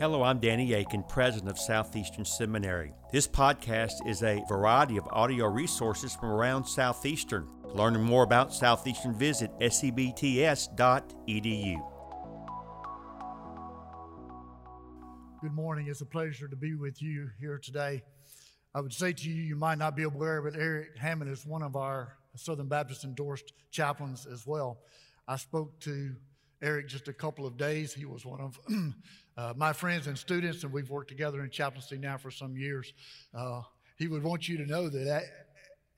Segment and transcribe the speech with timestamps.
[0.00, 2.92] Hello, I'm Danny Akin, president of Southeastern Seminary.
[3.10, 7.48] This podcast is a variety of audio resources from around Southeastern.
[7.74, 10.70] Learning more about Southeastern, visit sebts.edu.
[15.40, 15.88] Good morning.
[15.88, 18.04] It's a pleasure to be with you here today.
[18.76, 21.64] I would say to you, you might not be aware, but Eric Hammond is one
[21.64, 24.78] of our Southern Baptist endorsed chaplains as well.
[25.26, 26.14] I spoke to
[26.62, 27.94] Eric just a couple of days.
[27.94, 28.60] He was one of
[29.38, 32.92] uh, my friends and students, and we've worked together in chaplaincy now for some years.
[33.32, 33.62] Uh,
[33.96, 35.22] he would want you to know that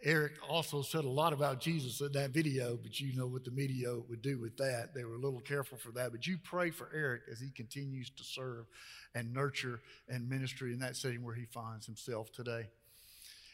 [0.03, 3.51] Eric also said a lot about Jesus in that video, but you know what the
[3.51, 4.91] media would do with that.
[4.95, 6.13] They were a little careful for that.
[6.13, 8.67] But you pray for Eric as he continues to serve
[9.15, 12.69] and nurture and ministry in that setting where he finds himself today.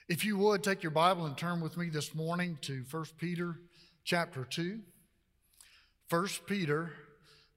[0.08, 3.60] If you would take your Bible and turn with me this morning to 1 Peter
[4.04, 4.80] chapter 2.
[6.10, 6.92] 1 Peter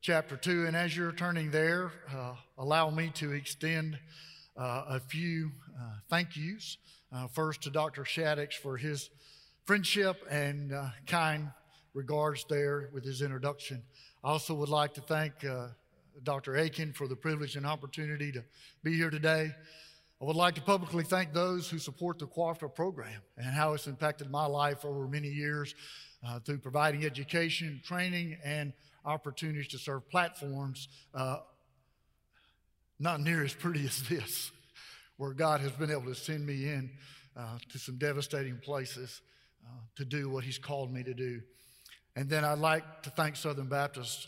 [0.01, 0.65] chapter 2.
[0.65, 3.99] And as you're turning there, uh, allow me to extend
[4.55, 6.77] uh, a few uh, thank yous.
[7.11, 8.03] Uh, first to Dr.
[8.03, 9.09] Shaddix for his
[9.65, 11.51] friendship and uh, kind
[11.93, 13.83] regards there with his introduction.
[14.23, 15.33] I also would like to thank
[16.23, 16.55] Dr.
[16.55, 18.43] Akin for the privilege and opportunity to
[18.83, 19.51] be here today.
[20.21, 23.87] I would like to publicly thank those who support the cooperative program and how it's
[23.87, 25.73] impacted my life over many years
[26.27, 28.73] uh, through providing education, training, and
[29.05, 31.37] opportunities to serve platforms uh,
[32.99, 34.51] not near as pretty as this,
[35.17, 36.91] where God has been able to send me in
[37.37, 39.21] uh, to some devastating places
[39.65, 41.41] uh, to do what He's called me to do.
[42.15, 44.27] And then I'd like to thank Southern Baptist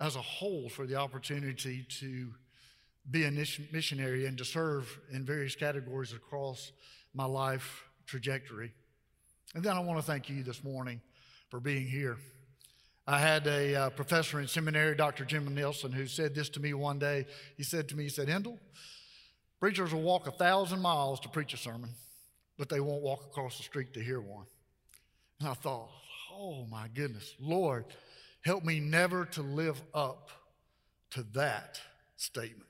[0.00, 2.32] as a whole for the opportunity to
[3.10, 6.72] be a missionary and to serve in various categories across
[7.14, 8.72] my life trajectory.
[9.54, 11.00] And then I want to thank you this morning
[11.50, 12.16] for being here.
[13.08, 15.24] I had a uh, professor in seminary, Dr.
[15.24, 17.26] Jim Nielsen, who said this to me one day.
[17.56, 18.58] He said to me, he said, Hendel,
[19.60, 21.90] preachers will walk a thousand miles to preach a sermon,
[22.58, 24.46] but they won't walk across the street to hear one.
[25.38, 25.88] And I thought,
[26.32, 27.84] oh my goodness, Lord,
[28.44, 30.30] help me never to live up
[31.10, 31.80] to that
[32.16, 32.64] statement.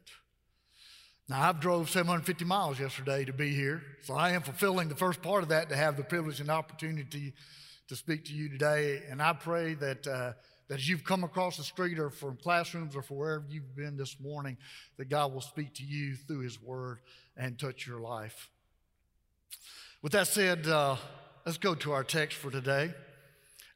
[1.31, 5.23] Now, I've drove 750 miles yesterday to be here, so I am fulfilling the first
[5.23, 7.33] part of that to have the privilege and opportunity
[7.89, 9.03] to speak to you today.
[9.11, 10.33] And I pray that, uh,
[10.69, 13.97] that as you've come across the street or from classrooms or from wherever you've been
[13.97, 14.57] this morning,
[14.97, 16.99] that God will speak to you through His Word
[17.37, 18.49] and touch your life.
[20.03, 20.97] With that said, uh,
[21.45, 22.93] let's go to our text for today.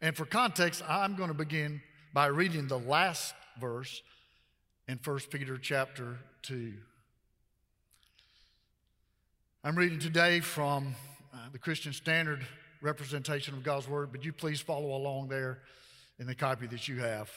[0.01, 1.83] And for context, I'm going to begin
[2.13, 4.03] by reading the last verse
[4.89, 6.73] in 1 Peter chapter 2.
[9.63, 10.95] I'm reading today from
[11.35, 12.47] uh, the Christian Standard
[12.81, 15.59] representation of God's Word, but you please follow along there
[16.19, 17.31] in the copy that you have.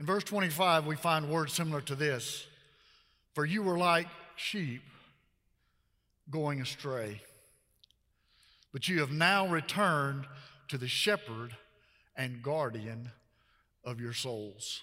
[0.00, 2.46] In verse 25, we find words similar to this
[3.34, 4.82] For you were like sheep
[6.30, 7.20] going astray,
[8.72, 10.26] but you have now returned
[10.68, 11.56] to the shepherd
[12.16, 13.10] and guardian
[13.84, 14.82] of your souls.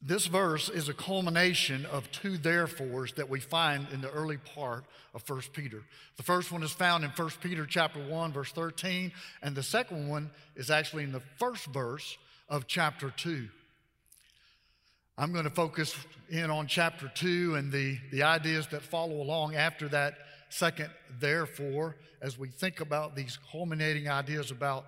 [0.00, 4.84] This verse is a culmination of two therefores that we find in the early part
[5.12, 5.82] of 1 Peter.
[6.16, 9.10] The first one is found in 1 Peter chapter 1 verse 13
[9.42, 12.16] and the second one is actually in the first verse
[12.48, 13.48] of chapter 2.
[15.16, 15.96] I'm going to focus
[16.30, 20.14] in on chapter 2 and the, the ideas that follow along after that
[20.48, 24.86] second therefore as we think about these culminating ideas about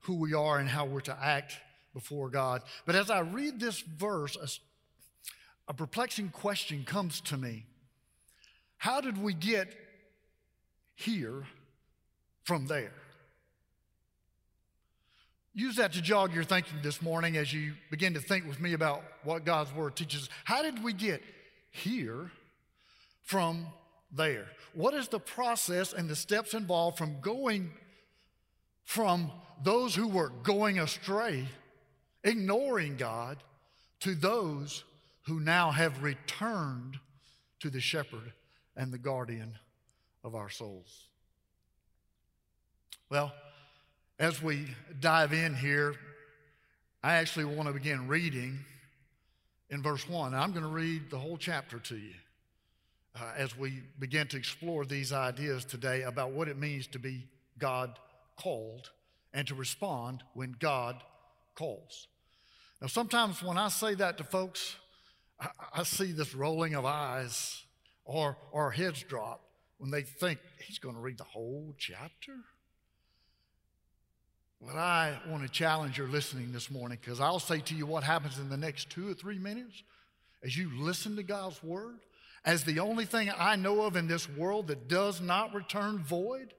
[0.00, 1.58] who we are and how we're to act
[1.92, 2.62] before God.
[2.86, 7.66] But as I read this verse, a, a perplexing question comes to me
[8.78, 9.74] How did we get
[10.94, 11.46] here
[12.44, 12.92] from there?
[15.54, 18.74] Use that to jog your thinking this morning as you begin to think with me
[18.74, 20.28] about what God's Word teaches.
[20.44, 21.20] How did we get
[21.70, 22.30] here
[23.24, 23.66] from
[24.12, 24.46] there?
[24.72, 27.72] What is the process and the steps involved from going
[28.84, 29.32] from
[29.62, 31.48] those who were going astray
[32.24, 33.38] ignoring God,
[34.00, 34.84] to those
[35.22, 36.98] who now have returned
[37.60, 38.32] to the shepherd
[38.76, 39.58] and the guardian
[40.24, 41.04] of our souls.
[43.10, 43.32] Well,
[44.18, 44.66] as we
[45.00, 45.94] dive in here,
[47.02, 48.58] I actually want to begin reading
[49.70, 50.34] in verse 1.
[50.34, 52.14] I'm going to read the whole chapter to you
[53.14, 57.26] uh, as we begin to explore these ideas today about what it means to be
[57.58, 57.98] God
[58.36, 58.90] called
[59.32, 61.02] and to respond when God
[61.58, 62.06] calls.
[62.80, 64.76] Now, sometimes when I say that to folks,
[65.74, 67.64] I, see this rolling of eyes
[68.04, 69.40] or, or heads drop
[69.78, 72.34] when they think he's going to read the whole chapter.
[74.60, 78.02] What I want to challenge your listening this morning, because I'll say to you what
[78.02, 79.82] happens in the next two or three minutes
[80.44, 81.98] as you listen to God's word,
[82.44, 86.54] as the only thing I know of in this world that does not return void.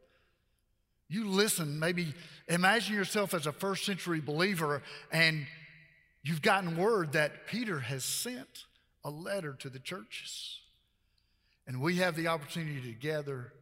[1.09, 2.13] You listen, maybe
[2.47, 5.47] imagine yourself as a first century believer, and
[6.23, 8.65] you've gotten word that Peter has sent
[9.03, 10.59] a letter to the churches.
[11.65, 13.53] And we have the opportunity to gather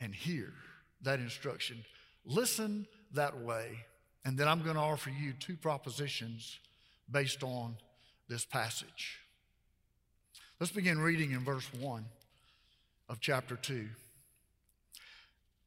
[0.00, 0.52] and hear
[1.02, 1.84] that instruction.
[2.24, 3.78] Listen that way.
[4.24, 6.58] And then I'm going to offer you two propositions
[7.10, 7.76] based on
[8.28, 9.18] this passage.
[10.60, 12.04] Let's begin reading in verse 1
[13.08, 13.88] of chapter 2.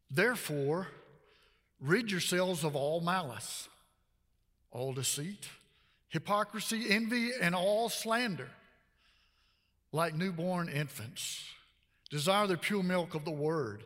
[0.10, 0.88] Therefore,
[1.80, 3.68] rid yourselves of all malice,
[4.72, 5.50] all deceit,
[6.10, 8.50] hypocrisy, envy, and all slander.
[9.92, 11.44] Like newborn infants,
[12.10, 13.86] desire the pure milk of the word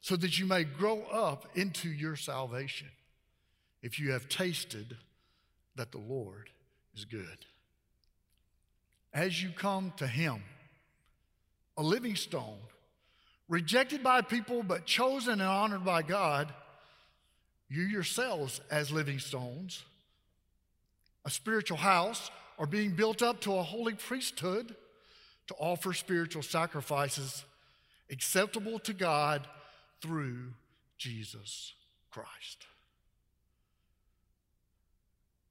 [0.00, 2.88] so that you may grow up into your salvation
[3.82, 4.96] if you have tasted
[5.76, 6.50] that the Lord
[6.94, 7.46] is good.
[9.12, 10.42] As you come to Him,
[11.76, 12.58] a living stone,
[13.48, 16.52] rejected by people but chosen and honored by God,
[17.68, 19.84] you yourselves, as living stones,
[21.24, 24.74] a spiritual house, are being built up to a holy priesthood
[25.46, 27.44] to offer spiritual sacrifices
[28.10, 29.46] acceptable to God
[30.00, 30.52] through
[30.96, 31.74] Jesus
[32.10, 32.66] Christ.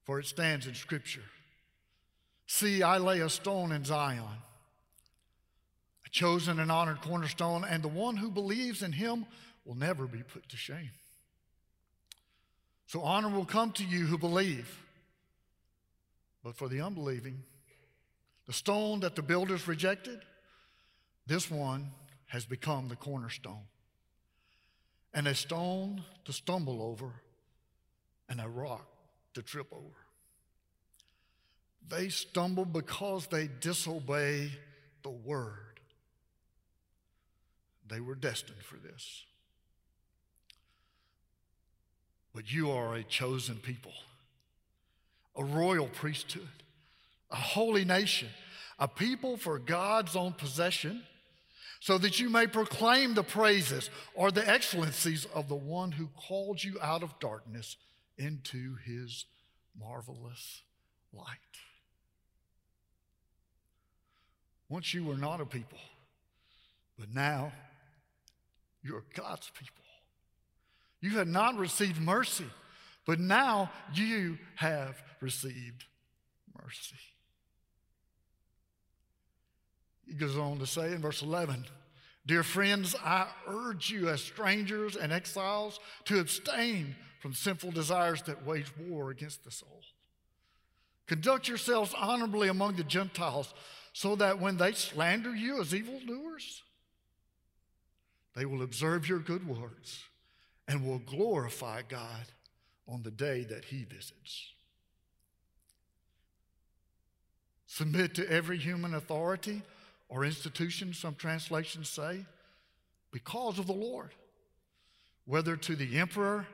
[0.04, 1.24] For it stands in Scripture
[2.50, 4.24] See, I lay a stone in Zion,
[6.18, 9.26] chosen and honored cornerstone, and the one who believes in him
[9.66, 10.90] will never be put to shame.
[12.88, 14.84] So honor will come to you who believe.
[16.44, 17.44] But for the unbelieving,
[18.48, 20.20] the stone that the builders rejected,
[21.28, 21.92] this one
[22.28, 23.68] has become the cornerstone
[25.14, 27.12] and a stone to stumble over,
[28.30, 28.88] and a rock
[29.34, 30.06] to trip over.
[31.90, 34.52] They stumble because they disobey
[35.04, 35.67] the word.
[37.90, 39.24] They were destined for this.
[42.34, 43.94] But you are a chosen people,
[45.36, 46.48] a royal priesthood,
[47.32, 48.30] a holy nation,
[48.78, 51.04] a people for God's own possession
[51.80, 56.64] so that you may proclaim the praises or the excellencies of the one who called
[56.64, 57.76] you out of darkness
[58.18, 59.26] into his
[59.80, 60.62] marvelous
[61.14, 61.26] light.
[64.70, 65.80] Once you were not a people,
[67.00, 67.52] but now
[68.84, 69.84] you're God's people.
[71.02, 72.46] You had not received mercy,
[73.06, 75.86] but now you have received
[76.62, 76.98] mercy.
[80.08, 81.66] He goes on to say in verse 11,
[82.26, 88.46] Dear friends, I urge you as strangers and exiles to abstain from sinful desires that
[88.46, 89.82] wage war against the soul.
[91.08, 93.54] Conduct yourselves honorably among the Gentiles,
[93.94, 96.64] so that when they slander you as evildoers,
[98.38, 100.04] they will observe your good works
[100.68, 102.28] and will glorify God
[102.88, 104.52] on the day that He visits.
[107.66, 109.64] Submit to every human authority
[110.08, 112.26] or institution, some translations say,
[113.12, 114.12] because of the Lord,
[115.26, 116.46] whether to the emperor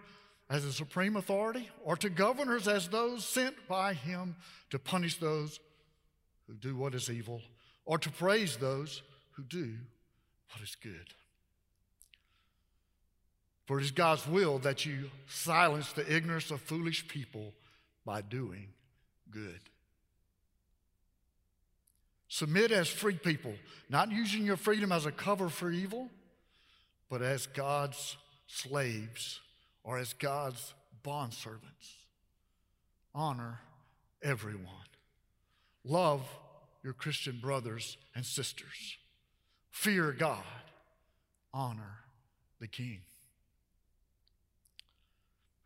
[0.49, 4.37] as a supreme authority or to governors as those sent by him
[4.69, 5.59] to punish those
[6.47, 7.41] who do what is evil
[7.85, 9.73] or to praise those who do
[10.51, 11.13] what is good.
[13.65, 17.53] For it is God's will that you silence the ignorance of foolish people
[18.05, 18.67] by doing
[19.31, 19.59] good.
[22.27, 23.53] Submit as free people,
[23.89, 26.09] not using your freedom as a cover for evil,
[27.09, 28.17] but as God's
[28.47, 29.39] slaves
[29.83, 30.73] or as God's
[31.05, 31.97] bondservants.
[33.13, 33.59] Honor
[34.21, 34.65] everyone.
[35.85, 36.21] Love
[36.83, 38.97] your Christian brothers and sisters.
[39.69, 40.43] Fear God.
[41.53, 41.99] Honor
[42.59, 43.01] the King.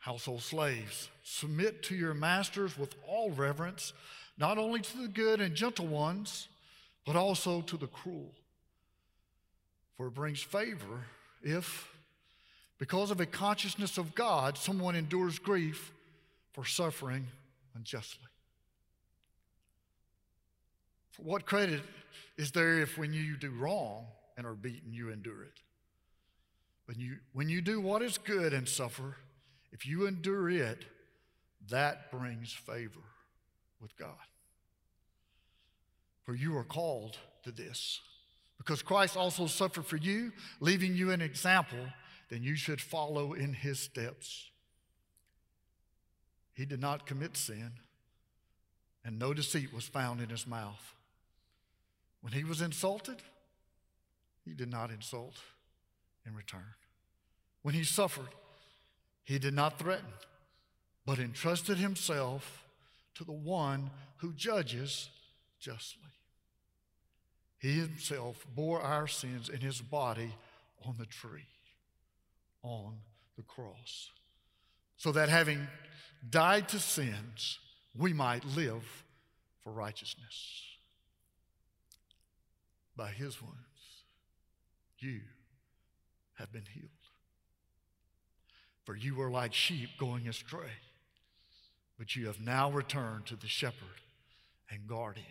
[0.08, 3.92] Household slaves, submit to your masters with all reverence,
[4.38, 6.48] not only to the good and gentle ones
[7.06, 8.32] but also to the cruel.
[9.98, 11.04] For it brings favor
[11.44, 11.90] if,
[12.78, 15.92] because of a consciousness of God, someone endures grief
[16.54, 17.28] for suffering
[17.76, 18.30] unjustly.
[21.12, 21.82] For what credit
[22.38, 24.06] is there if when you do wrong
[24.38, 25.60] and are beaten, you endure it?
[26.86, 29.18] When you, when you do what is good and suffer,
[29.72, 30.86] if you endure it,
[31.70, 33.00] that brings favor
[33.82, 34.16] with God.
[36.24, 38.02] For you are called to this.
[38.58, 41.88] Because Christ also suffered for you, leaving you an example,
[42.30, 44.50] then you should follow in his steps.
[46.54, 47.72] he did not commit sin,
[49.06, 50.96] and no deceit was found in his mouth.
[52.22, 53.22] When he was insulted,
[54.44, 55.36] he did not insult
[56.26, 56.74] in return.
[57.62, 58.34] When he suffered,
[59.28, 60.14] he did not threaten,
[61.06, 62.64] but entrusted himself
[63.14, 65.10] to the one who judges
[65.60, 66.10] justly.
[67.58, 70.34] He himself bore our sins in his body
[70.86, 71.50] on the tree,
[72.64, 73.00] on
[73.36, 74.12] the cross,
[74.96, 75.68] so that having
[76.30, 77.60] died to sins,
[77.98, 79.04] we might live
[79.62, 80.64] for righteousness.
[82.96, 83.58] By his wounds,
[85.00, 85.20] you
[86.36, 86.97] have been healed.
[88.88, 90.72] For you were like sheep going astray,
[92.00, 94.00] but you have now returned to the shepherd
[94.72, 95.26] and guardian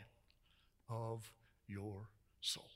[0.91, 1.33] of
[1.67, 2.11] your
[2.43, 2.67] souls.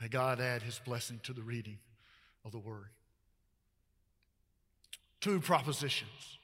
[0.00, 1.78] May God add his blessing to the reading
[2.44, 2.90] of the word.
[5.20, 6.38] Two propositions.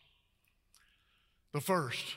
[1.52, 2.16] The first,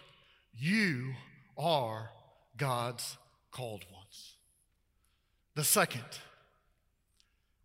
[0.57, 1.13] you
[1.59, 2.09] are
[2.57, 3.17] God's
[3.51, 4.33] called ones.
[5.53, 6.05] The second,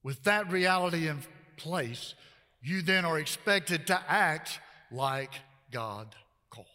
[0.02, 1.20] with that reality in
[1.56, 2.14] place,
[2.62, 5.32] you then are expected to act like
[5.70, 6.14] God
[6.50, 6.66] called.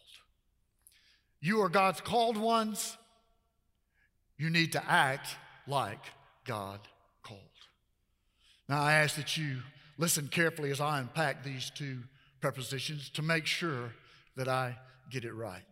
[1.40, 2.96] You are God's called ones.
[4.36, 5.28] You need to act
[5.66, 6.04] like
[6.44, 6.80] God
[7.22, 7.40] called.
[8.68, 9.58] Now, I ask that you
[9.96, 12.00] listen carefully as I unpack these two
[12.40, 13.92] prepositions to make sure
[14.36, 14.76] that I
[15.10, 15.64] get it right.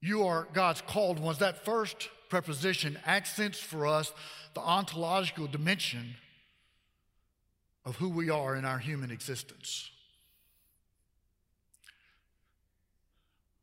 [0.00, 1.38] You are God's called ones.
[1.38, 4.12] That first preposition accents for us
[4.54, 6.14] the ontological dimension
[7.86, 9.90] of who we are in our human existence.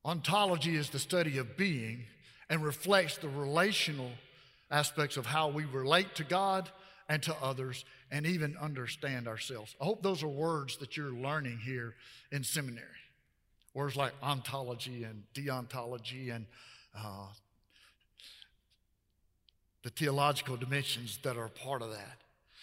[0.06, 2.06] Ontology is the study of being
[2.50, 4.12] and reflects the relational
[4.72, 6.70] aspects of how we relate to God
[7.10, 9.76] and to others and even understand ourselves.
[9.80, 11.96] I hope those are words that you're learning here
[12.32, 12.88] in seminary.
[13.74, 16.46] Words like ontology and deontology and
[16.98, 17.28] uh,
[19.84, 22.18] the theological dimensions that are part of that.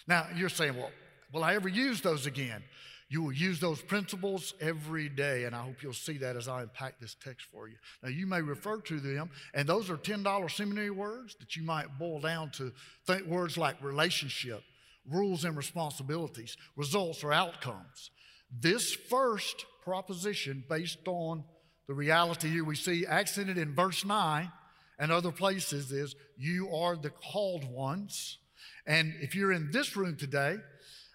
[0.06, 0.90] Now, you're saying, well,
[1.32, 2.62] will I ever use those again?
[3.10, 6.62] You will use those principles every day, and I hope you'll see that as I
[6.62, 7.74] unpack this text for you.
[8.04, 11.98] Now, you may refer to them, and those are $10 seminary words that you might
[11.98, 12.72] boil down to
[13.08, 14.62] think words like relationship,
[15.10, 18.10] rules and responsibilities, results or outcomes.
[18.56, 21.42] This first proposition, based on
[21.88, 24.52] the reality here we see accented in verse 9
[25.00, 28.38] and other places, is you are the called ones.
[28.86, 30.58] And if you're in this room today,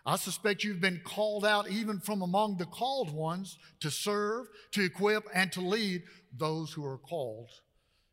[0.05, 4.83] I suspect you've been called out even from among the called ones to serve, to
[4.83, 6.03] equip, and to lead
[6.37, 7.49] those who are called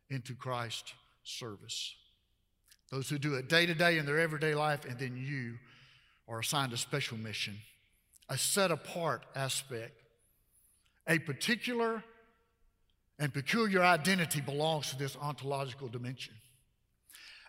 [0.09, 1.93] into Christ's service.
[2.91, 5.57] Those who do it day to day in their everyday life, and then you
[6.27, 7.57] are assigned a special mission,
[8.27, 9.99] a set apart aspect.
[11.07, 12.03] A particular
[13.19, 16.33] and peculiar identity belongs to this ontological dimension.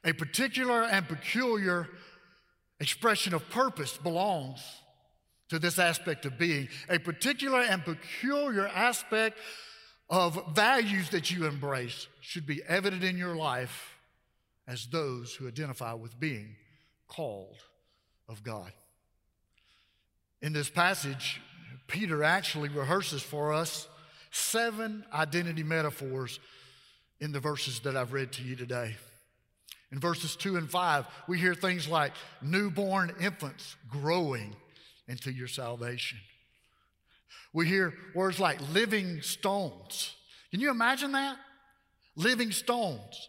[0.04, 1.88] A particular and peculiar
[2.80, 4.60] expression of purpose belongs
[5.48, 6.68] to this aspect of being.
[6.88, 9.38] A particular and peculiar aspect
[10.10, 13.96] of values that you embrace should be evident in your life
[14.66, 16.56] as those who identify with being
[17.08, 17.56] called
[18.28, 18.72] of God.
[20.42, 21.40] In this passage,
[21.86, 23.88] Peter actually rehearses for us
[24.30, 26.40] seven identity metaphors
[27.20, 28.96] in the verses that I've read to you today.
[29.92, 32.12] In verses 2 and 5, we hear things like
[32.42, 34.56] newborn infants growing
[35.06, 36.18] into your salvation.
[37.52, 40.16] We hear words like living stones.
[40.50, 41.36] Can you imagine that?
[42.16, 43.28] Living stones.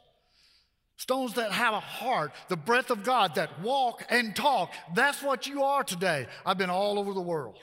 [0.98, 4.74] Stones that have a heart, the breath of God, that walk and talk.
[4.96, 6.26] That's what you are today.
[6.46, 7.60] I've been all over the world.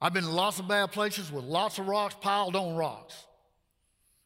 [0.00, 3.14] I've been in lots of bad places with lots of rocks piled on rocks.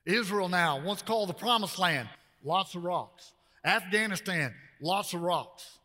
[0.06, 2.08] Israel now, once called the promised land,
[2.42, 3.33] lots of rocks.
[3.64, 5.78] Afghanistan, lots of rocks.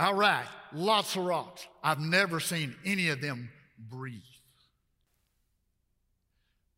[0.00, 1.66] Iraq, lots of rocks.
[1.82, 4.22] I've never seen any of them breathe.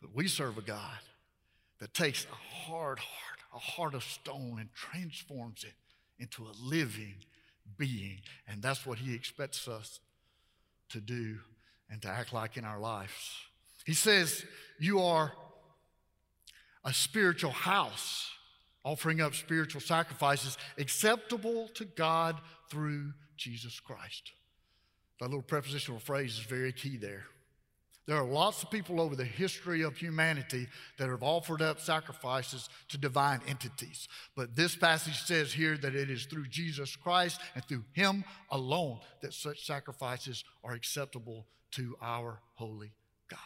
[0.01, 0.99] But we serve a God
[1.81, 5.75] that takes a hard heart, a heart of stone, and transforms it
[6.19, 7.17] into a living
[7.77, 8.21] being.
[8.49, 10.01] And that's what He expects us
[10.91, 11.39] to do
[11.91, 13.13] and to act like in our lives.
[13.85, 14.45] He says,
[14.79, 15.33] You are
[16.85, 18.31] a spiritual house
[18.85, 22.37] offering up spiritual sacrifices acceptable to God
[22.71, 24.33] through Jesus Christ.
[25.19, 27.25] That little prepositional phrase is very key there.
[28.07, 30.67] There are lots of people over the history of humanity
[30.99, 34.09] that have offered up sacrifices to divine entities.
[34.35, 38.99] But this passage says here that it is through Jesus Christ and through Him alone
[39.23, 42.91] that such sacrifices are acceptable to our holy
[43.29, 43.39] God.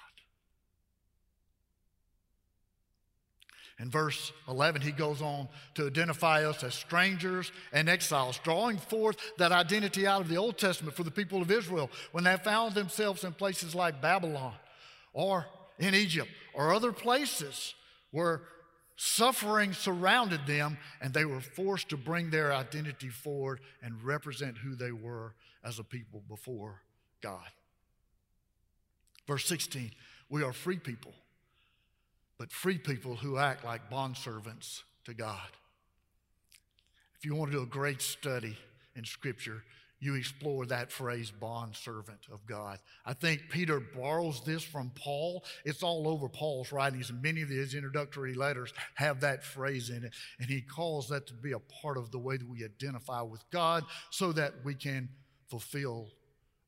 [3.81, 9.16] In verse 11, he goes on to identify us as strangers and exiles, drawing forth
[9.38, 12.75] that identity out of the Old Testament for the people of Israel when they found
[12.75, 14.54] themselves in places like Babylon
[15.12, 15.47] or
[15.78, 17.75] in Egypt or other places
[18.12, 18.43] where
[18.95, 24.76] suffering surrounded them and they were forced to bring their identity forward and represent who
[24.76, 26.81] they were as a people before
[27.21, 27.49] God.
[29.26, 29.90] Verse 16,
[30.28, 31.12] we are free people
[32.38, 35.49] but free people who act like bondservants to God.
[37.17, 38.57] If you want to do a great study
[38.97, 39.62] in Scripture,
[40.00, 42.79] you explore that phrase, bondservant of God.
[43.07, 45.45] I think Peter borrows this from Paul.
[45.64, 50.05] It's all over Paul's writings, and many of his introductory letters have that phrase in
[50.05, 50.12] it.
[50.38, 53.43] And he calls that to be a part of the way that we identify with
[53.50, 55.09] God so that we can
[55.49, 56.09] fulfill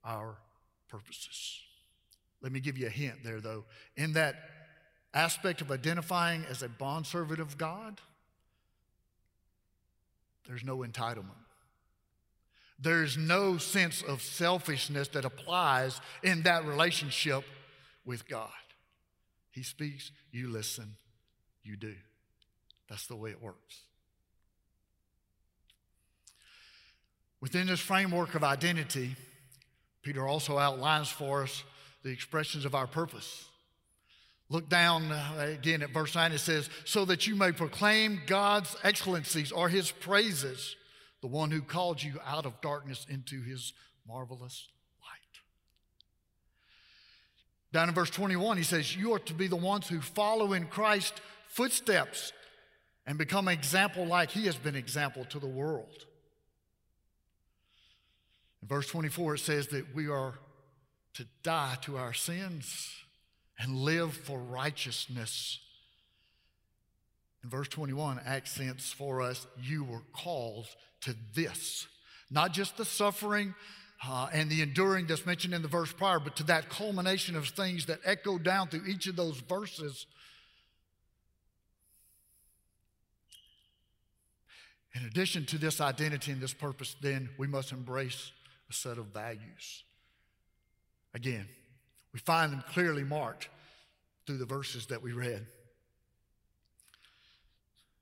[0.03, 0.39] our
[0.89, 1.61] purposes.
[2.41, 3.65] Let me give you a hint there, though.
[3.97, 4.37] In that
[5.15, 8.01] aspect of identifying as a bondservant of God,
[10.47, 11.47] there's no entitlement.
[12.79, 17.45] There's no sense of selfishness that applies in that relationship
[18.05, 18.51] with God.
[19.51, 20.97] He speaks, you listen,
[21.63, 21.95] you do.
[22.89, 23.81] That's the way it works.
[27.41, 29.17] Within this framework of identity,
[30.03, 31.65] Peter also outlines for us
[32.03, 33.47] the expressions of our purpose.
[34.49, 36.33] Look down uh, again at verse 9.
[36.33, 40.77] It says, So that you may proclaim God's excellencies or his praises,
[41.21, 43.73] the one who called you out of darkness into his
[44.07, 44.69] marvelous
[45.01, 45.41] light.
[47.73, 50.67] Down in verse 21, he says, You are to be the ones who follow in
[50.67, 52.33] Christ's footsteps
[53.05, 56.07] and become an example like he has been example to the world.
[58.63, 60.35] In verse 24, it says that we are
[61.15, 62.93] to die to our sins
[63.59, 65.59] and live for righteousness.
[67.43, 70.67] In verse 21, accents for us, you were called
[71.03, 71.87] to this.
[72.31, 73.55] Not just the suffering
[74.07, 77.49] uh, and the enduring that's mentioned in the verse prior, but to that culmination of
[77.49, 80.07] things that echo down through each of those verses.
[84.95, 88.33] In addition to this identity and this purpose, then we must embrace
[88.71, 89.85] a set of values.
[91.15, 91.47] Again,
[92.17, 93.51] we find them clearly marked
[94.27, 95.47] through the verses that we read.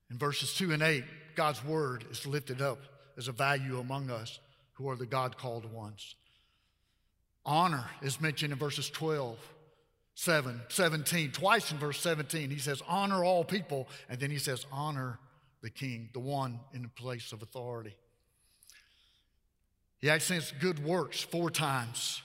[0.09, 1.03] In verses 2 and 8,
[1.35, 2.79] God's word is lifted up
[3.18, 4.38] as a value among us
[4.74, 6.14] who are the God called ones.
[7.44, 9.37] Honor is mentioned in verses 12,
[10.14, 11.33] 7, 17.
[11.33, 13.88] Twice in verse 17, he says, Honor all people.
[14.09, 15.18] And then he says, Honor
[15.61, 17.96] the king, the one in the place of authority.
[19.98, 22.22] He accents good works four times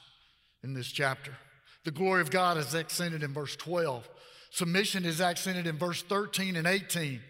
[0.62, 1.36] in this chapter.
[1.84, 4.08] The glory of God is accented in verse 12.
[4.52, 7.22] Submission is accented in verse 13 and 18.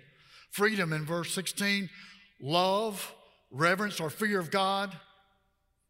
[0.52, 1.90] Freedom in verse 16.
[2.42, 3.14] Love,
[3.52, 4.96] reverence, or fear of God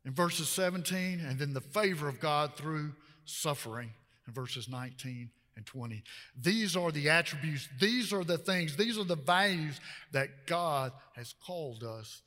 [0.06, 1.20] in verses 17.
[1.20, 2.94] And then the favor of God through
[3.26, 3.92] suffering
[4.28, 6.04] in verses 19 and 20.
[6.42, 9.80] These are the attributes, these are the things, these are the values
[10.14, 12.22] that God has called us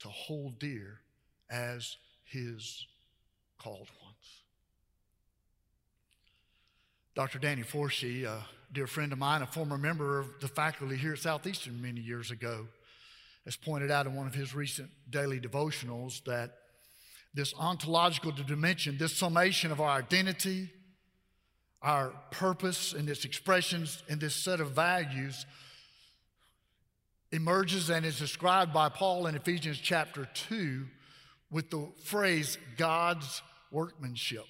[0.00, 1.00] to hold dear
[1.50, 2.86] as His
[3.58, 4.45] called ones.
[7.16, 7.38] Dr.
[7.38, 11.18] Danny Forshee, a dear friend of mine, a former member of the faculty here at
[11.18, 12.66] Southeastern many years ago,
[13.46, 16.58] has pointed out in one of his recent daily devotionals that
[17.32, 20.68] this ontological dimension, this summation of our identity,
[21.80, 25.46] our purpose, and its expressions in this set of values
[27.32, 30.84] emerges and is described by Paul in Ephesians chapter 2
[31.50, 34.44] with the phrase God's workmanship.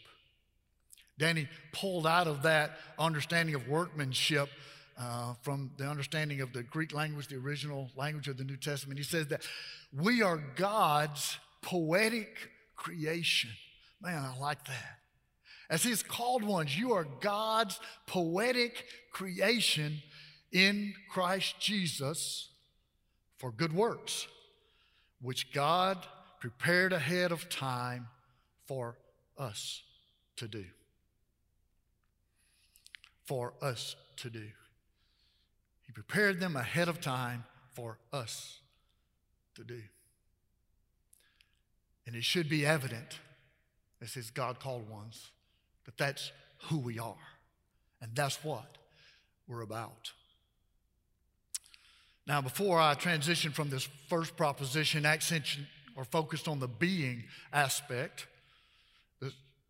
[1.18, 4.48] Danny pulled out of that understanding of workmanship
[4.98, 8.98] uh, from the understanding of the Greek language, the original language of the New Testament.
[8.98, 9.42] He says that
[9.92, 13.50] we are God's poetic creation.
[14.00, 14.98] Man, I like that.
[15.68, 20.02] As His called ones, you are God's poetic creation
[20.52, 22.50] in Christ Jesus
[23.38, 24.26] for good works,
[25.20, 26.06] which God
[26.40, 28.08] prepared ahead of time
[28.66, 28.96] for
[29.38, 29.82] us
[30.36, 30.64] to do
[33.26, 34.46] for us to do.
[35.82, 38.60] He prepared them ahead of time for us
[39.54, 39.80] to do.
[42.06, 43.18] And it should be evident,
[44.00, 45.30] as his God called ones,
[45.84, 46.30] that that's
[46.64, 47.14] who we are.
[48.00, 48.78] And that's what
[49.48, 50.12] we're about.
[52.26, 55.44] Now, before I transition from this first proposition, accent
[55.94, 58.26] or focused on the being aspect,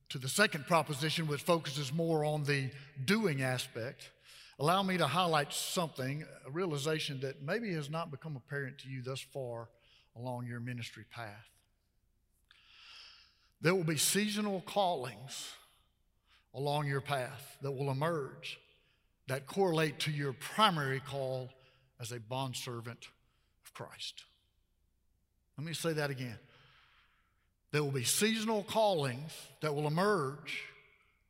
[0.08, 2.70] to the second proposition, which focuses more on the
[3.04, 4.10] doing aspect,
[4.58, 9.02] allow me to highlight something, a realization that maybe has not become apparent to you
[9.02, 9.68] thus far
[10.16, 11.48] along your ministry path.
[13.60, 15.52] There will be seasonal callings
[16.54, 18.58] along your path that will emerge
[19.28, 21.50] that correlate to your primary call
[22.00, 23.08] as a bondservant
[23.64, 24.24] of Christ.
[25.58, 26.38] Let me say that again.
[27.76, 30.64] There will be seasonal callings that will emerge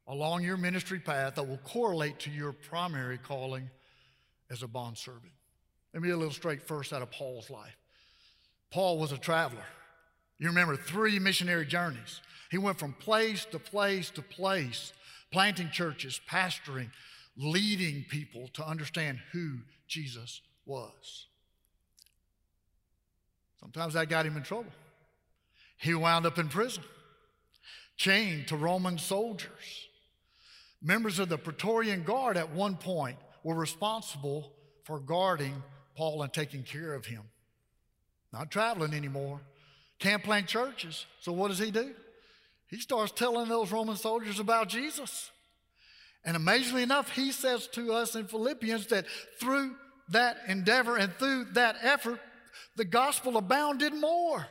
[0.06, 3.68] along your ministry path that will correlate to your primary calling
[4.48, 5.32] as a bondservant.
[5.92, 7.76] Let me illustrate first out of Paul's life.
[8.70, 9.66] Paul was a traveler.
[10.38, 12.20] You remember three missionary journeys.
[12.52, 14.92] He went from place to place to place,
[15.32, 16.90] planting churches, pastoring,
[17.36, 19.56] leading people to understand who
[19.88, 21.26] Jesus was.
[23.58, 24.70] Sometimes that got him in trouble.
[25.76, 26.82] He wound up in prison,
[27.96, 29.86] chained to Roman soldiers.
[30.82, 34.52] Members of the Praetorian Guard at one point were responsible
[34.84, 35.62] for guarding
[35.96, 37.22] Paul and taking care of him.
[38.32, 39.40] Not traveling anymore,
[39.98, 41.06] can't plant churches.
[41.20, 41.94] So what does he do?
[42.68, 45.30] He starts telling those Roman soldiers about Jesus.
[46.24, 49.06] And amazingly enough, he says to us in Philippians that
[49.40, 49.76] through
[50.08, 52.20] that endeavor and through that effort,
[52.74, 54.46] the gospel abounded more.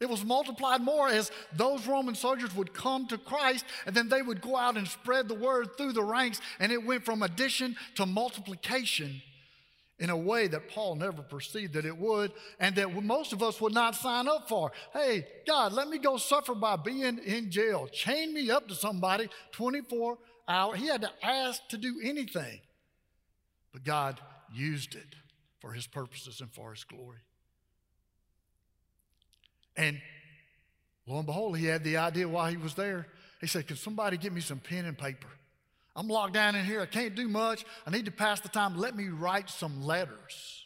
[0.00, 4.22] It was multiplied more as those Roman soldiers would come to Christ and then they
[4.22, 7.76] would go out and spread the word through the ranks, and it went from addition
[7.96, 9.20] to multiplication
[9.98, 13.60] in a way that Paul never perceived that it would, and that most of us
[13.60, 14.70] would not sign up for.
[14.92, 17.88] Hey, God, let me go suffer by being in jail.
[17.88, 20.78] Chain me up to somebody 24 hours.
[20.78, 22.60] He had to ask to do anything,
[23.72, 24.20] but God
[24.54, 25.16] used it
[25.60, 27.18] for his purposes and for his glory.
[29.78, 30.00] And
[31.06, 33.06] lo and behold, he had the idea while he was there.
[33.40, 35.28] He said, Can somebody get me some pen and paper?
[35.96, 36.80] I'm locked down in here.
[36.80, 37.64] I can't do much.
[37.86, 38.76] I need to pass the time.
[38.76, 40.64] Let me write some letters.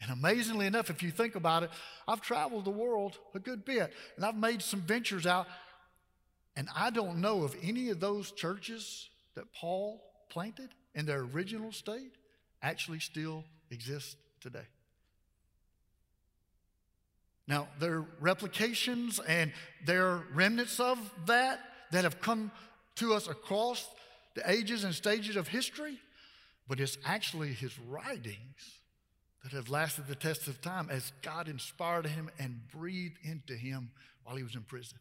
[0.00, 1.70] And amazingly enough, if you think about it,
[2.06, 5.46] I've traveled the world a good bit and I've made some ventures out.
[6.56, 11.72] And I don't know of any of those churches that Paul planted in their original
[11.72, 12.12] state
[12.62, 14.66] actually still exist today.
[17.46, 19.52] Now, there are replications and
[19.84, 21.60] there are remnants of that
[21.92, 22.50] that have come
[22.96, 23.86] to us across
[24.34, 25.98] the ages and stages of history,
[26.68, 28.80] but it's actually his writings
[29.42, 33.90] that have lasted the test of time as God inspired him and breathed into him
[34.24, 34.98] while he was in prison.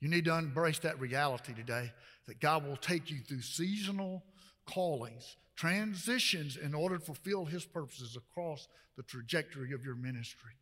[0.00, 1.92] You need to embrace that reality today
[2.26, 4.22] that God will take you through seasonal
[4.66, 10.52] callings, transitions in order to fulfill his purposes across the trajectory of your ministry.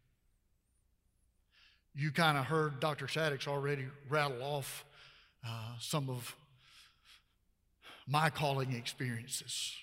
[1.95, 3.07] You kind of heard Dr.
[3.07, 4.85] Shaddix already rattle off
[5.47, 6.35] uh, some of
[8.07, 9.75] my calling experiences.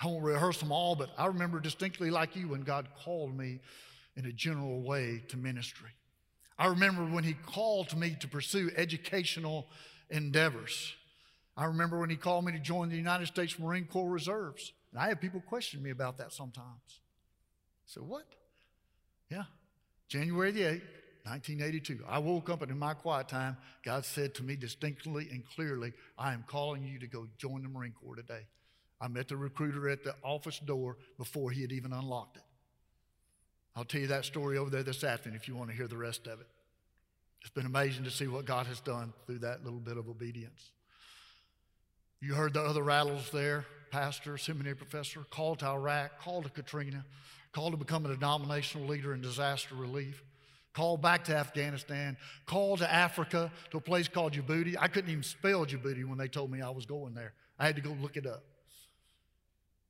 [0.00, 3.60] I won't rehearse them all, but I remember distinctly, like you, when God called me
[4.16, 5.90] in a general way to ministry.
[6.58, 9.66] I remember when He called me to pursue educational
[10.10, 10.94] endeavors.
[11.56, 14.72] I remember when He called me to join the United States Marine Corps Reserves.
[14.92, 17.00] And I had people question me about that sometimes.
[17.86, 18.24] So, what?
[19.30, 19.44] Yeah.
[20.08, 20.82] January the 8th,
[21.24, 22.04] 1982.
[22.08, 25.92] I woke up and in my quiet time, God said to me distinctly and clearly,
[26.18, 28.46] I am calling you to go join the Marine Corps today.
[29.00, 32.42] I met the recruiter at the office door before he had even unlocked it.
[33.76, 35.96] I'll tell you that story over there this afternoon if you want to hear the
[35.96, 36.48] rest of it.
[37.42, 40.72] It's been amazing to see what God has done through that little bit of obedience.
[42.20, 47.04] You heard the other rattles there pastor, seminary professor, called to Iraq, called to Katrina,
[47.52, 50.22] called to become a denominational leader in disaster relief
[50.74, 54.76] called back to Afghanistan, called to Africa to a place called Djibouti.
[54.78, 57.32] I couldn't even spell Djibouti when they told me I was going there.
[57.58, 58.44] I had to go look it up.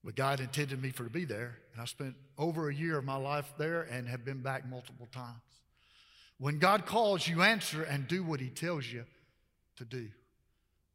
[0.04, 3.04] But God intended me for to be there, and I spent over a year of
[3.04, 5.42] my life there and have been back multiple times.
[6.38, 9.04] When God calls, you answer and do what He tells you
[9.76, 10.08] to do.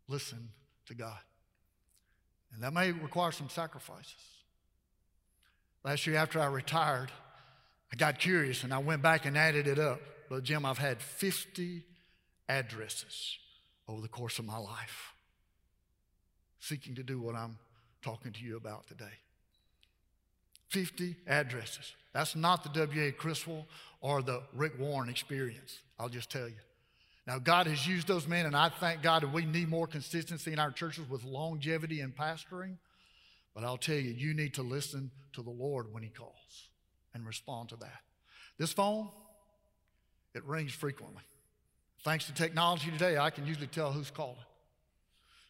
[0.07, 0.49] Listen
[0.87, 1.19] to God.
[2.53, 4.15] And that may require some sacrifices.
[5.83, 7.11] Last year, after I retired,
[7.93, 10.01] I got curious and I went back and added it up.
[10.27, 11.83] But Jim, I've had 50
[12.49, 13.37] addresses
[13.87, 15.13] over the course of my life
[16.59, 17.59] seeking to do what I'm
[18.01, 19.13] talking to you about today.
[20.69, 21.93] 50 addresses.
[22.13, 23.11] That's not the W.A.
[23.11, 23.67] Criswell
[24.01, 26.55] or the Rick Warren experience, I'll just tell you.
[27.27, 30.51] Now, God has used those men, and I thank God that we need more consistency
[30.51, 32.77] in our churches with longevity in pastoring.
[33.53, 36.69] But I'll tell you, you need to listen to the Lord when He calls
[37.13, 38.01] and respond to that.
[38.57, 39.09] This phone,
[40.33, 41.23] it rings frequently.
[42.03, 44.35] Thanks to technology today, I can usually tell who's calling.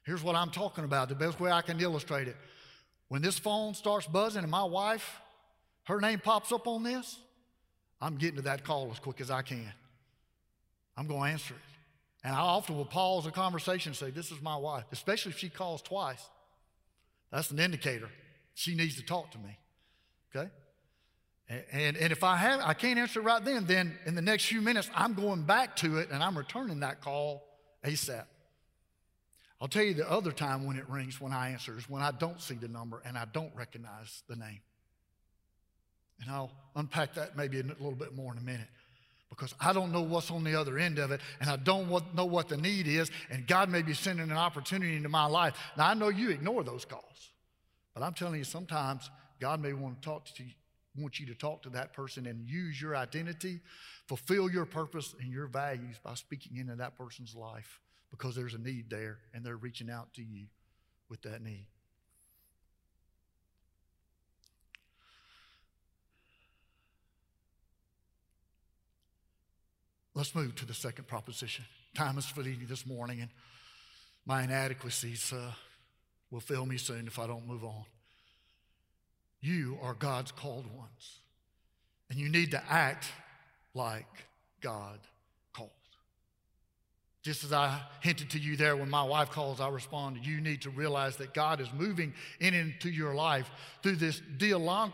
[0.06, 2.36] Here's what I'm talking about the best way I can illustrate it.
[3.08, 5.21] When this phone starts buzzing and my wife,
[5.86, 7.17] her name pops up on this,
[8.02, 9.71] I'm getting to that call as quick as I can.
[10.97, 11.60] I'm going to answer it.
[12.23, 15.38] And I often will pause the conversation and say, This is my wife, especially if
[15.38, 16.23] she calls twice.
[17.32, 18.10] That's an indicator.
[18.54, 19.58] She needs to talk to me.
[20.34, 20.49] Okay?
[21.72, 24.46] And, and if I have I can't answer it right then, then in the next
[24.46, 27.44] few minutes, I'm going back to it and I'm returning that call
[27.84, 28.26] ASAP.
[29.62, 32.12] I'll tell you the other time when it rings when I answer is when I
[32.12, 34.60] don't see the number and I don't recognize the name.
[36.22, 38.68] And I'll unpack that maybe a little bit more in a minute
[39.30, 42.26] because I don't know what's on the other end of it and I don't know
[42.26, 45.56] what the need is, and God may be sending an opportunity into my life.
[45.78, 47.32] Now, I know you ignore those calls,
[47.94, 50.52] but I'm telling you, sometimes God may want to talk to you.
[50.95, 53.62] Want you to talk to that person and use your identity,
[54.08, 57.79] fulfill your purpose and your values by speaking into that person's life
[58.12, 60.45] because there's a need there and they're reaching out to you
[61.10, 61.65] with that need.
[70.15, 71.65] Let's move to the second proposition.
[71.95, 73.32] Time is fleeting this morning, and
[74.27, 75.51] my inadequacies uh,
[76.29, 77.84] will fail me soon if I don't move on.
[79.43, 81.19] You are God's called ones,
[82.10, 83.12] and you need to act
[83.73, 84.08] like
[84.62, 84.99] God
[85.51, 85.69] called.
[87.23, 90.25] Just as I hinted to you there when my wife calls, I respond.
[90.25, 93.51] You need to realize that God is moving in into your life
[93.82, 94.93] through this deontological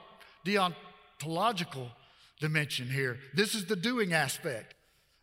[2.40, 3.20] dimension here.
[3.36, 4.74] This is the doing aspect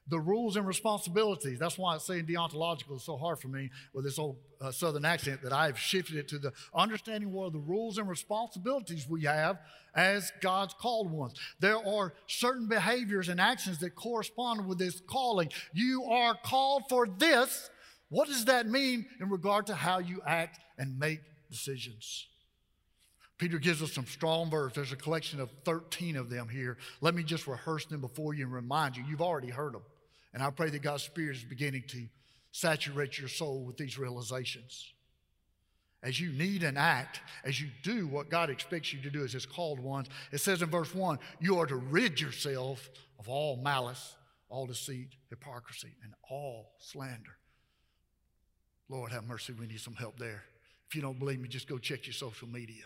[0.09, 1.59] the rules and responsibilities.
[1.59, 5.05] That's why it's saying deontological is so hard for me with this old uh, southern
[5.05, 9.25] accent that I've shifted it to the understanding what are the rules and responsibilities we
[9.25, 9.59] have
[9.95, 11.35] as God's called ones.
[11.59, 15.51] There are certain behaviors and actions that correspond with this calling.
[15.73, 17.71] You are called for this.
[18.09, 22.27] What does that mean in regard to how you act and make decisions?
[23.38, 24.75] Peter gives us some strong verbs.
[24.75, 26.79] There's a collection of 13 of them here.
[27.01, 29.05] Let me just rehearse them before you and remind you.
[29.07, 29.83] You've already heard them.
[30.37, 32.09] And I pray that God's Spirit is beginning to
[32.53, 34.92] saturate your soul with these realizations.
[36.03, 39.33] As you need and act, as you do what God expects you to do as
[39.33, 43.57] His called ones, it says in verse 1 you are to rid yourself of all
[43.57, 44.14] malice,
[44.51, 47.38] all deceit, hypocrisy, and all slander.
[48.90, 50.42] Lord, have mercy, we need some help there.
[50.87, 52.85] If you don't believe me, just go check your social media.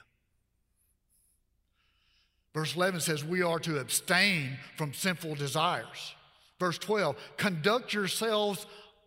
[2.54, 6.14] Verse 11 says, We are to abstain from sinful desires.
[6.60, 8.66] Verse 12, conduct yourselves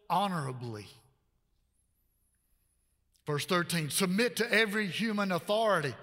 [0.09, 0.87] honorably.
[3.27, 5.93] Verse 13, submit to every human authority.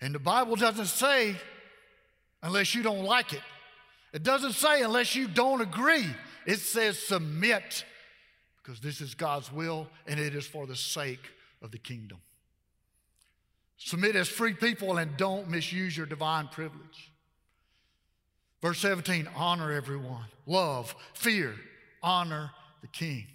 [0.00, 1.36] And the Bible doesn't say
[2.42, 3.42] unless you don't like it.
[4.12, 6.06] It doesn't say unless you don't agree.
[6.46, 7.84] It says submit
[8.62, 11.30] because this is God's will and it is for the sake
[11.62, 12.18] of the kingdom.
[13.76, 17.09] Submit as free people and don't misuse your divine privilege.
[18.62, 21.54] Verse 17 honor everyone, love, fear,
[22.02, 22.50] honor
[22.82, 23.26] the king.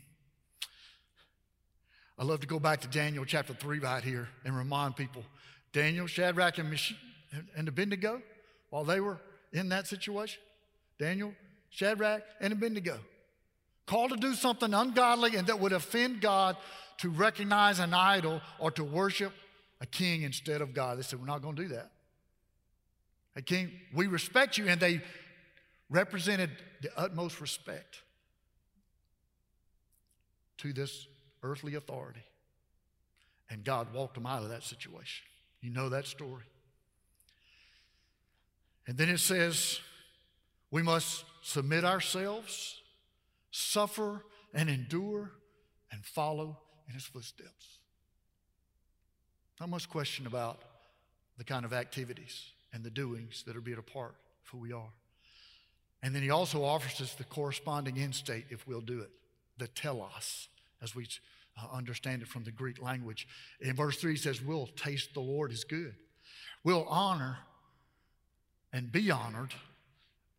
[2.18, 5.24] I love to go back to Daniel chapter 3 right here and remind people
[5.74, 6.96] Daniel, Shadrach, and, Mish-
[7.58, 8.22] and Abednego,
[8.70, 9.20] while they were
[9.52, 10.42] in that situation,
[10.98, 11.34] Daniel,
[11.70, 13.00] Shadrach, and Abednego,
[13.86, 16.56] called to do something ungodly and that would offend God
[17.00, 19.34] to recognize an idol or to worship
[19.82, 20.98] a king instead of God.
[20.98, 21.92] They said, We're not going to do that.
[23.36, 24.68] A king, we respect you.
[24.68, 25.02] And they
[25.90, 28.02] represented the utmost respect
[30.58, 31.08] to this
[31.44, 32.24] earthly authority.
[33.50, 35.26] And God walked them out of that situation.
[35.62, 36.44] You know that story.
[38.88, 39.80] And then it says,
[40.72, 42.82] we must submit ourselves,
[43.52, 45.32] suffer and endure,
[45.92, 47.80] and follow in his footsteps.
[49.60, 50.62] Not much question about
[51.38, 54.74] the kind of activities and the doings that are being a part of who we
[54.74, 54.94] are.
[56.04, 59.10] And then he also offers us the corresponding end state if we'll do it,
[59.58, 60.50] the telos,
[60.84, 61.08] as we
[61.58, 63.28] uh, understand it from the Greek language.
[63.62, 65.96] In verse 3, he says, We'll taste the Lord is good.
[66.66, 67.38] We'll honor
[68.74, 69.54] and be honored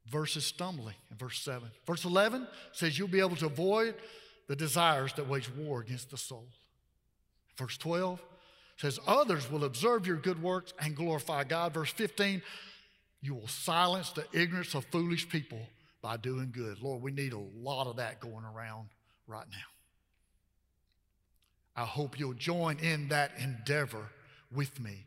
[0.07, 1.68] versus stumbling in verse 7.
[1.87, 3.94] Verse 11 says, You'll be able to avoid
[4.46, 6.46] the desires that wage war against the soul.
[7.57, 8.20] Verse 12
[8.77, 11.75] says, Others will observe your good works and glorify God.
[11.75, 12.43] Verse 15,
[13.23, 15.61] you will silence the ignorance of foolish people
[16.03, 16.81] by doing good.
[16.83, 18.89] Lord, we need a lot of that going around
[19.27, 19.57] right now.
[21.75, 24.11] I hope you'll join in that endeavor
[24.51, 25.07] with me,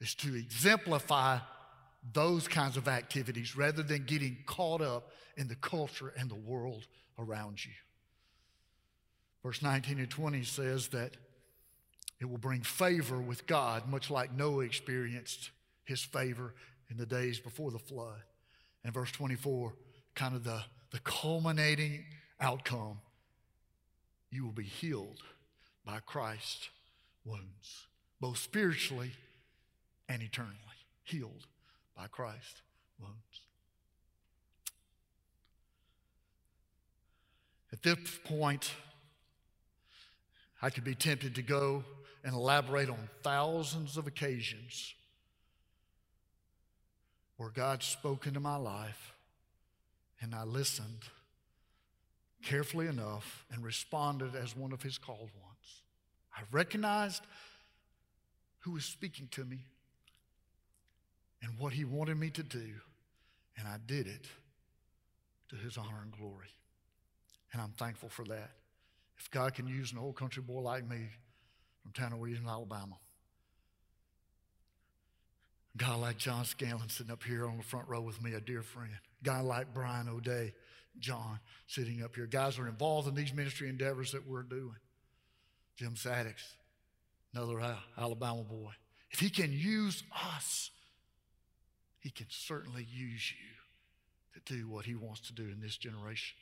[0.00, 1.38] is to exemplify
[2.12, 6.86] those kinds of activities rather than getting caught up in the culture and the world
[7.18, 7.72] around you.
[9.42, 11.16] Verse 19 and 20 says that
[12.20, 15.50] it will bring favor with God, much like Noah experienced
[15.84, 16.54] his favor
[16.90, 18.20] in the days before the flood.
[18.84, 19.72] And verse 24,
[20.14, 22.04] kind of the, the culminating
[22.40, 22.98] outcome
[24.30, 25.22] you will be healed
[25.84, 26.68] by Christ's
[27.24, 27.86] wounds,
[28.20, 29.10] both spiritually
[30.08, 30.54] and eternally.
[31.04, 31.46] Healed
[31.96, 32.62] by Christ's
[33.00, 33.40] wounds.
[37.72, 38.70] At this point,
[40.62, 41.84] I could be tempted to go
[42.24, 44.94] and elaborate on thousands of occasions
[47.36, 49.14] where God spoke into my life
[50.20, 51.04] and I listened
[52.42, 55.82] carefully enough and responded as one of his called ones.
[56.36, 57.22] I recognized
[58.60, 59.58] who was speaking to me
[61.42, 62.74] and what he wanted me to do,
[63.56, 64.26] and I did it
[65.48, 66.48] to his honor and glory.
[67.52, 68.50] And I'm thankful for that.
[69.18, 71.08] If God can use an old country boy like me
[71.82, 72.96] from Tanner Williams, Alabama,
[75.74, 78.40] a guy like John Scanlon sitting up here on the front row with me, a
[78.40, 80.52] dear friend, a guy like Brian O'Day,
[80.98, 84.76] John sitting up here, guys are involved in these ministry endeavors that we're doing.
[85.76, 86.34] Jim Sadix,
[87.34, 88.72] another Alabama boy.
[89.10, 90.02] If he can use
[90.36, 90.70] us
[92.00, 96.36] he can certainly use you to do what He wants to do in this generation.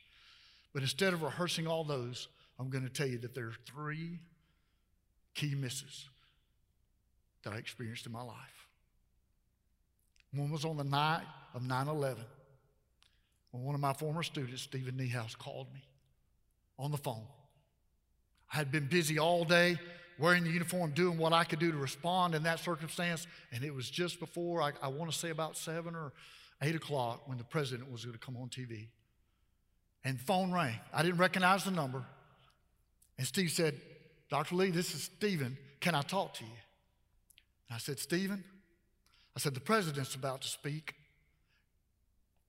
[0.73, 4.21] But instead of rehearsing all those, I'm going to tell you that there are three
[5.39, 6.09] key misses
[7.45, 8.67] that I experienced in my life.
[10.35, 11.23] One was on the night
[11.55, 12.25] of 9 11
[13.53, 15.85] when one of my former students, Stephen Niehaus, called me
[16.77, 17.25] on the phone.
[18.53, 19.79] I had been busy all day
[20.19, 23.29] wearing the uniform, doing what I could do to respond in that circumstance.
[23.53, 26.13] And it was just before, I, I want to say about seven or
[26.63, 28.89] eight o'clock, when the president was going to come on TV.
[30.05, 30.81] And phone rang.
[30.93, 32.05] I didn't recognize the number.
[33.17, 33.81] And Steve said,
[34.31, 34.57] Dr.
[34.57, 35.57] Lee, this is Stephen.
[35.81, 36.51] Can I talk to you?
[37.69, 38.45] And I said, Stephen,
[39.37, 40.95] I said, the president's about to speak.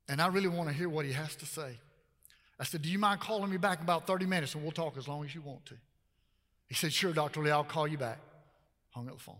[0.08, 1.78] And I really want to hear what he has to say.
[2.60, 5.08] I said, Do you mind calling me back about 30 minutes and we'll talk as
[5.08, 5.76] long as you want to?
[6.68, 7.42] He said, Sure, Dr.
[7.42, 8.18] Lee, I'll call you back.
[8.90, 9.36] Hung up the phone.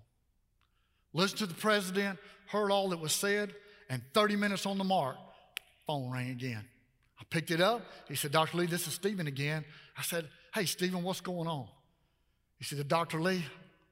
[1.12, 3.54] Listened to the president, heard all that was said,
[3.90, 5.18] and 30 minutes on the mark,
[5.88, 6.64] phone rang again.
[7.20, 7.82] I picked it up.
[8.08, 8.58] He said, Dr.
[8.58, 9.66] Lee, this is Stephen again.
[9.98, 11.68] I said, Hey, Stephen, what's going on?
[12.60, 13.22] He said, Dr.
[13.22, 13.44] Lee,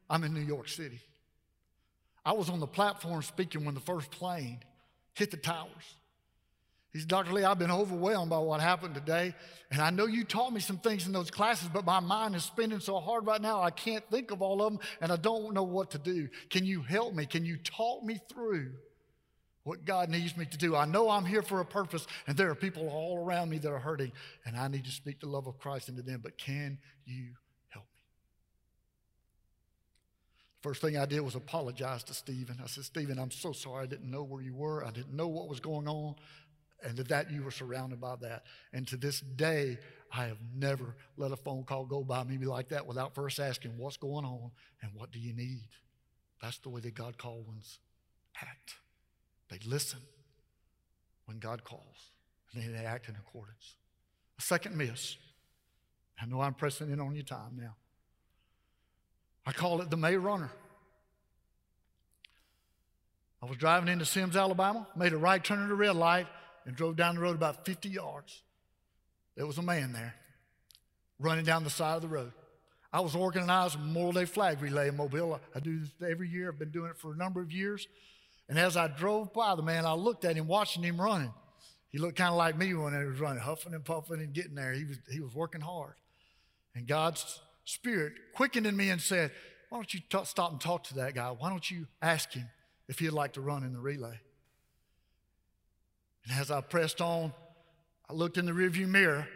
[0.10, 1.02] I'm in New York City.
[2.24, 4.60] I was on the platform speaking when the first plane
[5.14, 5.96] hit the towers.
[6.94, 7.34] He said, Dr.
[7.34, 9.36] Lee, I've been overwhelmed by what happened today.
[9.72, 12.44] And I know you taught me some things in those classes, but my mind is
[12.44, 15.54] spinning so hard right now, I can't think of all of them, and I don't
[15.54, 16.30] know what to do.
[16.50, 17.26] Can you help me?
[17.26, 18.72] Can you talk me through
[19.64, 20.76] what God needs me to do?
[20.76, 23.72] I know I'm here for a purpose, and there are people all around me that
[23.72, 24.12] are hurting,
[24.46, 27.34] and I need to speak the love of Christ into them, but can you
[27.70, 28.02] help me?
[30.68, 32.58] First thing I did was apologize to Stephen.
[32.62, 33.84] I said, Stephen, I'm so sorry.
[33.84, 34.84] I didn't know where you were.
[34.86, 36.16] I didn't know what was going on
[36.84, 38.44] and that you were surrounded by that.
[38.74, 39.78] And to this day,
[40.12, 43.78] I have never let a phone call go by me like that without first asking,
[43.78, 44.52] What's going on
[44.82, 45.70] and what do you need?
[46.42, 47.80] That's the way that God called ones
[48.42, 48.76] act.
[49.50, 50.00] They listen
[51.28, 52.12] when God calls,
[52.52, 53.76] and then they act in accordance.
[54.38, 55.16] A second miss.
[56.22, 57.76] I know I'm pressing in on your time now.
[59.48, 60.52] I call it the May Runner.
[63.42, 66.28] I was driving into Semmes, Alabama, made a right turn at a red light,
[66.66, 68.42] and drove down the road about 50 yards.
[69.38, 70.16] There was a man there
[71.18, 72.34] running down the side of the road.
[72.92, 75.40] I was organizing a Memorial Day flag relay in Mobile.
[75.56, 76.50] I do this every year.
[76.50, 77.88] I've been doing it for a number of years.
[78.50, 81.34] And as I drove by the man, I looked at him, watching him running.
[81.88, 84.56] He looked kind of like me when he was running, huffing and puffing and getting
[84.56, 84.74] there.
[84.74, 85.94] He was, he was working hard.
[86.76, 89.30] And God's Spirit quickened in me and said,
[89.68, 91.32] Why don't you t- stop and talk to that guy?
[91.32, 92.48] Why don't you ask him
[92.88, 94.22] if he'd like to run in the relay?
[96.24, 97.34] And as I pressed on,
[98.10, 99.28] I looked in the rearview mirror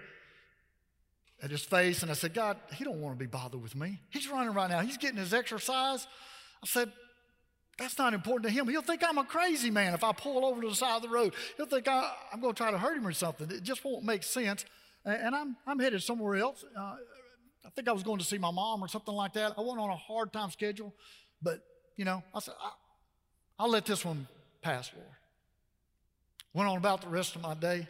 [1.43, 3.99] at his face and I said, God, he don't want to be bothered with me.
[4.09, 4.79] He's running right now.
[4.79, 6.07] He's getting his exercise.
[6.63, 6.89] I said,
[7.77, 8.65] that's not important to him.
[8.69, 11.09] He'll think I'm a crazy man if I pull over to the side of the
[11.09, 11.33] road.
[11.57, 13.51] He'll think I, am going to try to hurt him or something.
[13.51, 14.63] It just won't make sense.
[15.03, 16.63] And I'm, I'm headed somewhere else.
[16.79, 16.95] Uh,
[17.65, 19.53] I think I was going to see my mom or something like that.
[19.57, 20.93] I went on a hard time schedule.
[21.41, 21.59] But,
[21.95, 22.55] you know, I said,
[23.57, 24.27] I'll let this one
[24.61, 25.07] pass, Lord.
[26.53, 27.87] Went on about the rest of my day.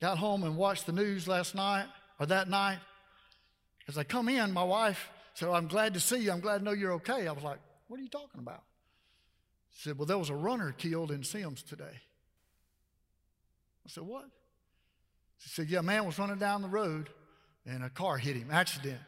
[0.00, 1.86] Got home and watched the news last night
[2.18, 2.78] or that night.
[3.88, 6.32] As I come in, my wife said, I'm glad to see you.
[6.32, 7.26] I'm glad to know you're okay.
[7.26, 7.58] I was like,
[7.88, 8.62] What are you talking about?
[9.70, 11.84] She said, Well, there was a runner killed in Semmes today.
[13.86, 14.26] I said, What?
[15.38, 17.10] She said, Yeah, a man was running down the road
[17.66, 18.98] and a car hit him, accident.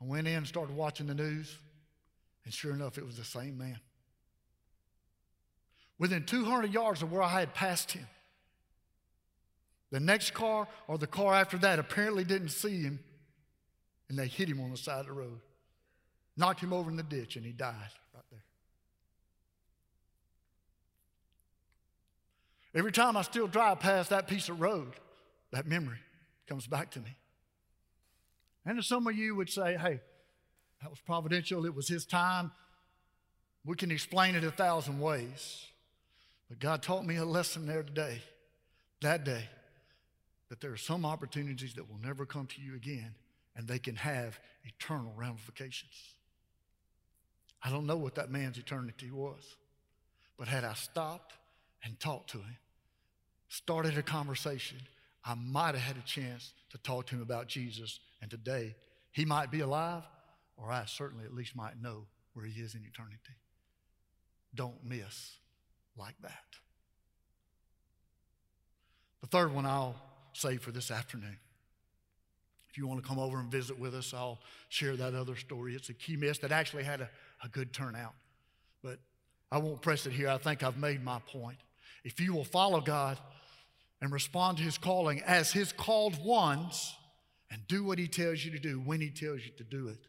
[0.00, 1.58] I went in and started watching the news,
[2.44, 3.78] and sure enough, it was the same man.
[5.98, 8.06] Within 200 yards of where I had passed him,
[9.90, 13.00] the next car or the car after that apparently didn't see him,
[14.08, 15.40] and they hit him on the side of the road,
[16.36, 17.74] knocked him over in the ditch, and he died
[18.14, 18.44] right there.
[22.74, 24.92] Every time I still drive past that piece of road,
[25.50, 25.98] that memory
[26.46, 27.16] comes back to me.
[28.64, 30.00] And some of you would say, hey,
[30.82, 32.52] that was providential, it was his time.
[33.64, 35.66] We can explain it a thousand ways.
[36.48, 38.22] But God taught me a lesson there today,
[39.02, 39.44] that day,
[40.48, 43.14] that there are some opportunities that will never come to you again,
[43.56, 46.14] and they can have eternal ramifications.
[47.62, 49.56] I don't know what that man's eternity was,
[50.38, 51.34] but had I stopped
[51.84, 52.56] and talked to him,
[53.48, 54.78] started a conversation,
[55.24, 58.00] I might have had a chance to talk to him about Jesus.
[58.22, 58.74] And today,
[59.12, 60.02] he might be alive,
[60.56, 63.36] or I certainly at least might know where he is in eternity.
[64.54, 65.32] Don't miss
[65.96, 66.44] like that.
[69.20, 69.96] The third one I'll
[70.32, 71.36] say for this afternoon.
[72.70, 75.74] If you want to come over and visit with us, I'll share that other story.
[75.74, 77.10] It's a key miss that actually had a,
[77.42, 78.14] a good turnout.
[78.82, 79.00] But
[79.50, 80.28] I won't press it here.
[80.28, 81.58] I think I've made my point.
[82.04, 83.18] If you will follow God,
[84.00, 86.94] and respond to his calling as his called ones
[87.50, 90.06] and do what he tells you to do when he tells you to do it,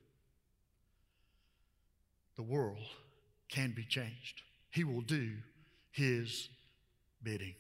[2.36, 2.88] the world
[3.50, 4.42] can be changed.
[4.70, 5.32] He will do
[5.92, 6.48] his
[7.22, 7.56] bidding.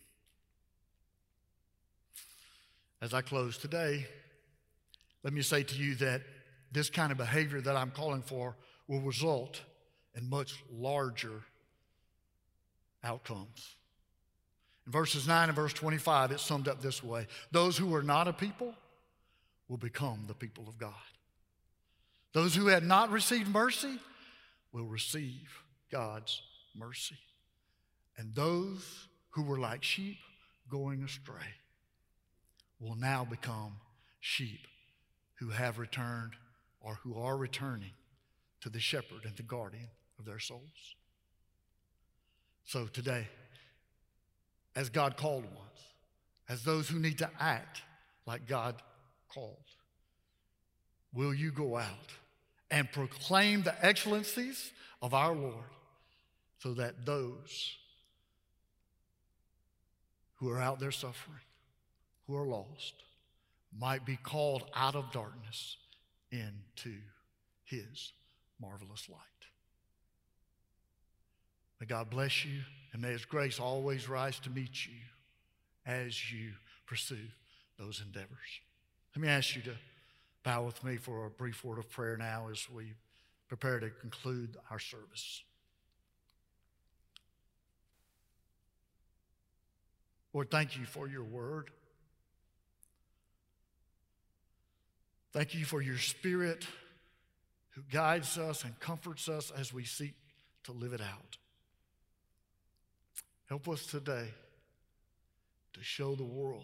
[3.02, 4.06] As I close today,
[5.24, 6.22] let me say to you that
[6.72, 8.56] this kind of behavior that I'm calling for
[8.88, 9.62] will result
[10.16, 11.44] in much larger
[13.04, 13.76] outcomes.
[14.86, 18.28] In verses 9 and verse 25, it's summed up this way Those who are not
[18.28, 18.74] a people
[19.68, 20.94] will become the people of God.
[22.34, 24.00] Those who had not received mercy
[24.72, 25.50] will receive
[25.92, 26.42] God's
[26.76, 27.18] mercy.
[28.18, 30.18] And those who were like sheep
[30.70, 31.56] going astray
[32.80, 33.78] will now become
[34.20, 34.62] sheep
[35.40, 36.34] who have returned
[36.82, 37.92] or who are returning
[38.62, 40.96] to the shepherd and the guardian of their souls.
[42.64, 43.28] So today,
[44.76, 45.58] as God called ones,
[46.50, 47.82] as those who need to act
[48.26, 48.76] like God
[49.30, 49.58] called?
[51.14, 52.14] Will you go out
[52.70, 55.66] and proclaim the excellencies of our Lord
[56.60, 57.76] so that those
[60.36, 61.40] who are out there suffering,
[62.28, 62.94] who are lost,
[63.78, 65.78] might be called out of darkness
[66.32, 66.96] into
[67.64, 68.14] his
[68.60, 69.31] marvelous light?
[71.82, 72.60] May God bless you.
[72.94, 74.94] And may His grace always rise to meet you
[75.86, 76.52] as you
[76.86, 77.28] pursue
[77.80, 78.30] those endeavors.
[79.16, 79.74] Let me ask you to
[80.44, 82.94] bow with me for a brief word of prayer now as we
[83.50, 85.42] prepare to conclude our service.
[90.34, 91.72] Lord, thank you for your word.
[95.34, 96.68] Thank you for your spirit
[97.72, 100.14] who guides us and comforts us as we seek
[100.66, 101.38] to live it out.
[103.52, 104.30] Help us today
[105.74, 106.64] to show the world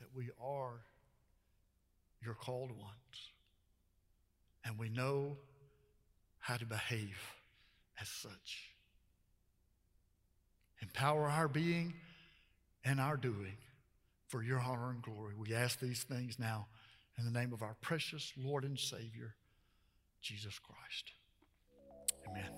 [0.00, 0.80] that we are
[2.20, 3.30] your called ones
[4.64, 5.36] and we know
[6.40, 7.16] how to behave
[8.00, 8.72] as such.
[10.82, 11.94] Empower our being
[12.84, 13.56] and our doing
[14.26, 15.34] for your honor and glory.
[15.38, 16.66] We ask these things now
[17.16, 19.36] in the name of our precious Lord and Savior,
[20.20, 21.12] Jesus Christ.
[22.28, 22.50] Amen.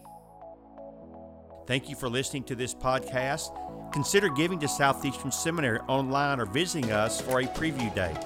[1.69, 3.53] Thank you for listening to this podcast.
[3.93, 8.17] Consider giving to Southeastern Seminary online or visiting us for a preview day.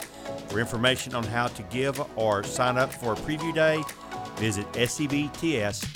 [0.46, 3.82] For information on how to give or sign up for a preview day,
[4.36, 5.92] visit sebts.edu.